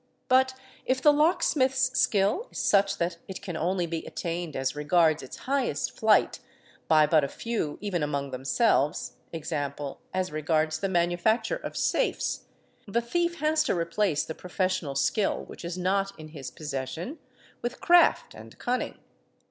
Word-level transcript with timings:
But 0.27 0.55
if 0.83 0.99
the 0.99 1.13
locksmith's 1.13 1.95
skill 1.95 2.47
is 2.49 2.57
such 2.57 2.97
that 2.97 3.17
it 3.27 3.43
can 3.43 3.55
only 3.55 3.85
be 3.85 4.03
attained 4.07 4.55
as 4.55 4.75
regards 4.75 5.21
its 5.21 5.37
highest 5.45 5.91
flight 5.91 6.39
by 6.87 7.05
but 7.05 7.23
a 7.23 7.27
few 7.27 7.77
even 7.81 8.01
among 8.01 8.31
themselves, 8.31 9.17
e¢.g., 9.31 9.93
as 10.11 10.31
regards 10.31 10.79
the 10.79 10.89
manufacture 10.89 11.57
of 11.57 11.77
safes, 11.77 12.45
the 12.87 12.99
thief 12.99 13.35
has 13.41 13.63
to 13.65 13.75
replace 13.77 14.23
the 14.25 14.33
professional 14.33 14.95
skill 14.95 15.45
which 15.45 15.63
is 15.63 15.77
not 15.77 16.17
in 16.19 16.29
his 16.29 16.49
possession 16.49 17.19
with 17.61 17.79
craft 17.79 18.33
and 18.33 18.57
cunning. 18.57 18.97